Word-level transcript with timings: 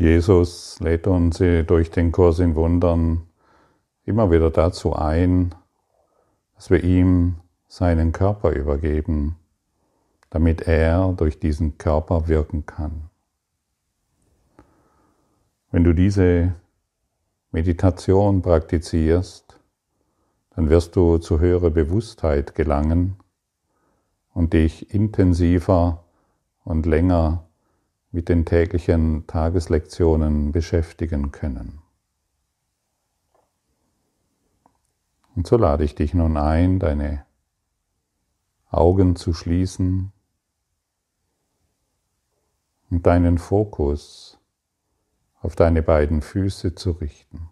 Jesus 0.00 0.80
lädt 0.80 1.06
uns 1.06 1.36
durch 1.66 1.90
den 1.90 2.10
Kurs 2.10 2.38
in 2.38 2.54
Wundern 2.54 3.26
immer 4.06 4.30
wieder 4.30 4.50
dazu 4.50 4.94
ein, 4.94 5.54
dass 6.54 6.70
wir 6.70 6.82
ihm 6.82 7.36
seinen 7.68 8.10
Körper 8.10 8.52
übergeben, 8.52 9.36
damit 10.30 10.62
er 10.62 11.12
durch 11.12 11.38
diesen 11.38 11.76
Körper 11.76 12.28
wirken 12.28 12.64
kann. 12.64 13.10
Wenn 15.70 15.84
du 15.84 15.92
diese 15.92 16.54
Meditation 17.52 18.40
praktizierst, 18.40 19.60
dann 20.56 20.70
wirst 20.70 20.96
du 20.96 21.18
zu 21.18 21.40
höherer 21.40 21.68
Bewusstheit 21.68 22.54
gelangen 22.54 23.16
und 24.32 24.54
dich 24.54 24.94
intensiver 24.94 26.04
und 26.64 26.86
länger 26.86 27.49
mit 28.12 28.28
den 28.28 28.44
täglichen 28.44 29.26
Tageslektionen 29.26 30.52
beschäftigen 30.52 31.30
können. 31.30 31.80
Und 35.36 35.46
so 35.46 35.56
lade 35.56 35.84
ich 35.84 35.94
dich 35.94 36.12
nun 36.12 36.36
ein, 36.36 36.80
deine 36.80 37.24
Augen 38.68 39.16
zu 39.16 39.32
schließen 39.32 40.12
und 42.90 43.06
deinen 43.06 43.38
Fokus 43.38 44.38
auf 45.40 45.54
deine 45.54 45.82
beiden 45.82 46.20
Füße 46.20 46.74
zu 46.74 46.90
richten. 46.92 47.48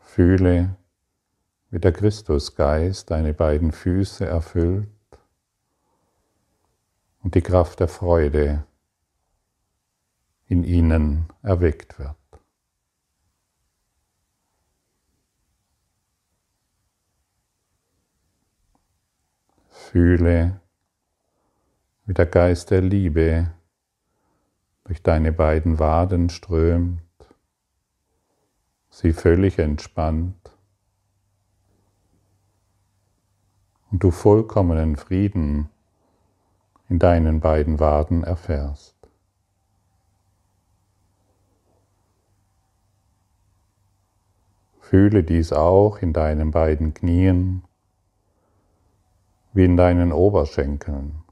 Fühle, 0.00 0.76
wie 1.70 1.78
der 1.78 1.92
Christusgeist 1.92 3.10
deine 3.10 3.32
beiden 3.34 3.72
Füße 3.72 4.26
erfüllt 4.26 4.88
und 7.22 7.34
die 7.34 7.40
Kraft 7.40 7.80
der 7.80 7.88
Freude 7.88 8.64
in 10.46 10.64
ihnen 10.64 11.26
erweckt 11.42 11.98
wird. 11.98 12.16
Fühle, 19.68 20.60
wie 22.06 22.14
der 22.14 22.26
Geist 22.26 22.70
der 22.70 22.80
Liebe 22.80 23.52
durch 24.84 25.02
deine 25.02 25.32
beiden 25.32 25.78
Waden 25.78 26.28
strömt, 26.28 27.00
sie 28.90 29.12
völlig 29.12 29.58
entspannt 29.58 30.50
und 33.90 34.02
du 34.02 34.10
vollkommenen 34.10 34.96
Frieden 34.96 35.71
in 36.92 36.98
deinen 36.98 37.40
beiden 37.40 37.80
Waden 37.80 38.22
erfährst. 38.22 38.94
Fühle 44.78 45.24
dies 45.24 45.54
auch 45.54 46.02
in 46.02 46.12
deinen 46.12 46.50
beiden 46.50 46.92
Knien 46.92 47.64
wie 49.54 49.64
in 49.64 49.78
deinen 49.78 50.12
Oberschenkeln. 50.12 51.24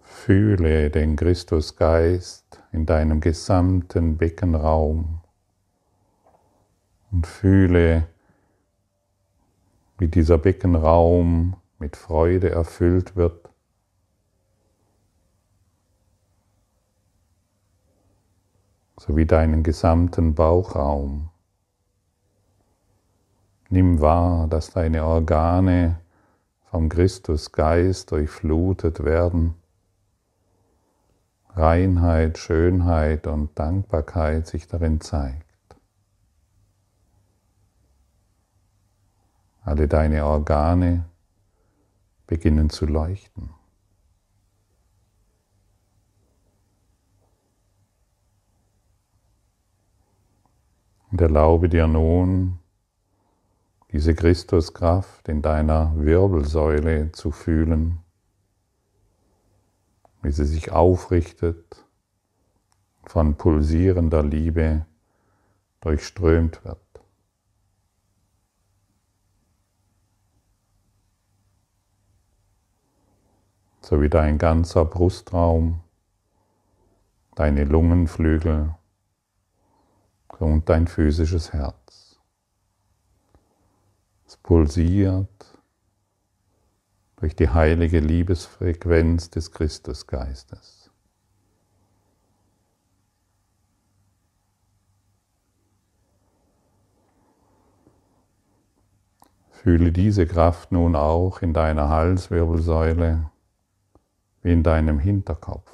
Fühle 0.00 0.88
den 0.88 1.16
Christusgeist 1.16 2.62
in 2.72 2.86
deinem 2.86 3.20
gesamten 3.20 4.16
Beckenraum 4.16 5.20
und 7.10 7.26
fühle 7.26 8.08
wie 9.98 10.08
dieser 10.08 10.38
Beckenraum 10.38 11.56
mit 11.78 11.96
Freude 11.96 12.50
erfüllt 12.50 13.16
wird. 13.16 13.48
sowie 19.00 19.26
deinen 19.26 19.62
gesamten 19.62 20.34
Bauchraum. 20.34 21.30
Nimm 23.70 24.00
wahr, 24.00 24.48
dass 24.48 24.70
deine 24.70 25.04
Organe 25.04 26.00
vom 26.70 26.88
Christusgeist 26.88 28.10
durchflutet 28.10 29.04
werden. 29.04 29.54
Reinheit, 31.50 32.38
Schönheit 32.38 33.26
und 33.26 33.58
Dankbarkeit 33.58 34.46
sich 34.46 34.68
darin 34.68 35.00
zeigt. 35.00 35.47
Alle 39.68 39.86
deine 39.86 40.24
Organe 40.24 41.04
beginnen 42.26 42.70
zu 42.70 42.86
leuchten. 42.86 43.50
Und 51.10 51.20
erlaube 51.20 51.68
dir 51.68 51.86
nun, 51.86 52.58
diese 53.92 54.14
Christuskraft 54.14 55.28
in 55.28 55.42
deiner 55.42 55.92
Wirbelsäule 55.96 57.12
zu 57.12 57.30
fühlen, 57.30 57.98
wie 60.22 60.32
sie 60.32 60.46
sich 60.46 60.72
aufrichtet, 60.72 61.84
von 63.04 63.36
pulsierender 63.36 64.22
Liebe 64.22 64.86
durchströmt 65.82 66.64
wird. 66.64 66.87
So 73.88 74.02
wie 74.02 74.10
dein 74.10 74.36
ganzer 74.36 74.84
Brustraum, 74.84 75.80
deine 77.36 77.64
Lungenflügel 77.64 78.74
und 80.38 80.68
dein 80.68 80.86
physisches 80.86 81.54
Herz. 81.54 82.20
Es 84.26 84.36
pulsiert 84.36 85.58
durch 87.16 87.34
die 87.34 87.48
heilige 87.48 88.00
Liebesfrequenz 88.00 89.30
des 89.30 89.52
Christusgeistes. 89.52 90.90
Fühle 99.50 99.92
diese 99.92 100.26
Kraft 100.26 100.72
nun 100.72 100.94
auch 100.94 101.40
in 101.40 101.54
deiner 101.54 101.88
Halswirbelsäule 101.88 103.30
wie 104.42 104.52
in 104.52 104.62
deinem 104.62 104.98
Hinterkopf. 104.98 105.70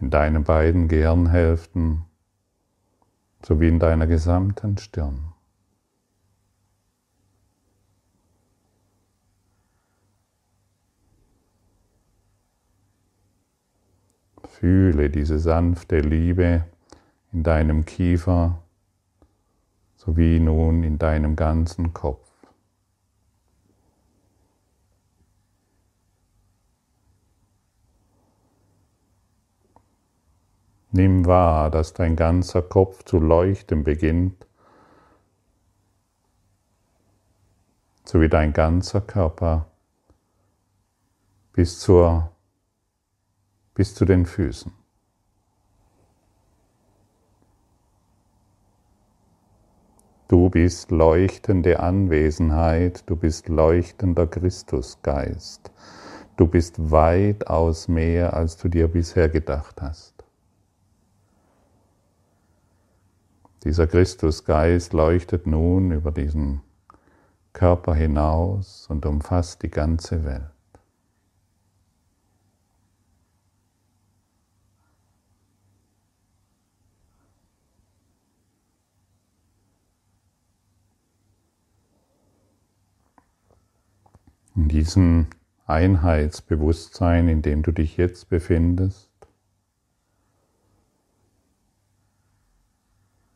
In 0.00 0.10
deinen 0.10 0.44
beiden 0.44 0.88
Gehirnhälften 0.88 2.06
sowie 3.42 3.68
in 3.68 3.78
deiner 3.78 4.06
gesamten 4.06 4.78
Stirn. 4.78 5.32
Fühle 14.44 15.10
diese 15.10 15.38
sanfte 15.38 16.00
Liebe 16.00 16.66
in 17.32 17.42
deinem 17.42 17.84
Kiefer 17.84 18.62
sowie 20.00 20.40
nun 20.40 20.82
in 20.82 20.96
deinem 20.96 21.36
ganzen 21.36 21.92
Kopf. 21.92 22.26
Nimm 30.90 31.26
wahr, 31.26 31.70
dass 31.70 31.92
dein 31.92 32.16
ganzer 32.16 32.62
Kopf 32.62 33.04
zu 33.04 33.18
leuchten 33.18 33.84
beginnt, 33.84 34.46
sowie 38.04 38.30
dein 38.30 38.54
ganzer 38.54 39.02
Körper 39.02 39.66
bis, 41.52 41.78
zur, 41.78 42.32
bis 43.74 43.94
zu 43.94 44.06
den 44.06 44.24
Füßen. 44.24 44.79
Du 50.30 50.48
bist 50.48 50.92
leuchtende 50.92 51.80
Anwesenheit, 51.80 53.02
du 53.06 53.16
bist 53.16 53.48
leuchtender 53.48 54.28
Christusgeist. 54.28 55.72
Du 56.36 56.46
bist 56.46 56.92
weitaus 56.92 57.88
mehr, 57.88 58.32
als 58.32 58.56
du 58.56 58.68
dir 58.68 58.86
bisher 58.86 59.28
gedacht 59.28 59.82
hast. 59.82 60.14
Dieser 63.64 63.88
Christusgeist 63.88 64.92
leuchtet 64.92 65.48
nun 65.48 65.90
über 65.90 66.12
diesen 66.12 66.60
Körper 67.52 67.96
hinaus 67.96 68.86
und 68.88 69.06
umfasst 69.06 69.64
die 69.64 69.70
ganze 69.70 70.24
Welt. 70.24 70.59
In 84.56 84.68
diesem 84.68 85.28
Einheitsbewusstsein, 85.66 87.28
in 87.28 87.42
dem 87.42 87.62
du 87.62 87.72
dich 87.72 87.96
jetzt 87.96 88.28
befindest, 88.28 89.10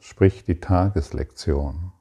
sprich 0.00 0.44
die 0.44 0.60
Tageslektion. 0.60 1.92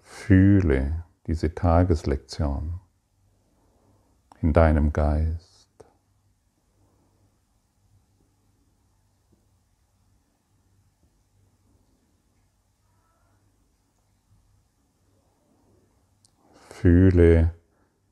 Fühle 0.00 1.04
diese 1.26 1.54
Tageslektion 1.54 2.80
in 4.40 4.52
deinem 4.52 4.92
Geist. 4.92 5.49
Fühle, 16.80 17.52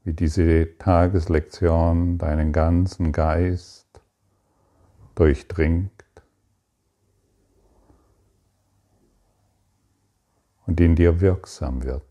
wie 0.05 0.13
diese 0.13 0.77
Tageslektion 0.77 2.19
deinen 2.19 2.53
ganzen 2.53 3.13
Geist 3.13 3.89
durchdringt 5.15 6.05
und 10.67 10.79
in 10.83 10.97
dir 10.97 11.23
wirksam 11.23 11.83
wird. 11.83 12.03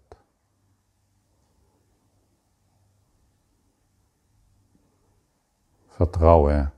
Vertraue 5.90 6.72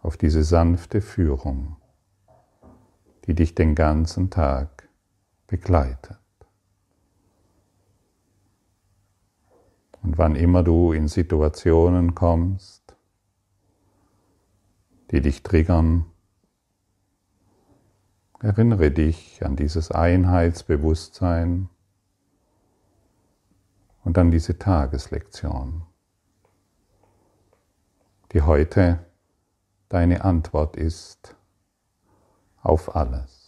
auf 0.00 0.16
diese 0.16 0.44
sanfte 0.44 1.02
Führung, 1.02 1.76
die 3.26 3.34
dich 3.34 3.54
den 3.54 3.74
ganzen 3.74 4.30
Tag 4.30 4.88
begleitet. 5.46 6.18
Und 10.02 10.18
wann 10.18 10.36
immer 10.36 10.62
du 10.62 10.92
in 10.92 11.08
Situationen 11.08 12.14
kommst, 12.14 12.96
die 15.10 15.20
dich 15.20 15.42
triggern, 15.42 16.06
erinnere 18.40 18.90
dich 18.90 19.44
an 19.44 19.56
dieses 19.56 19.90
Einheitsbewusstsein 19.90 21.68
und 24.04 24.16
an 24.18 24.30
diese 24.30 24.58
Tageslektion, 24.58 25.82
die 28.32 28.42
heute 28.42 29.04
deine 29.88 30.24
Antwort 30.24 30.76
ist 30.76 31.36
auf 32.62 32.94
alles. 32.94 33.47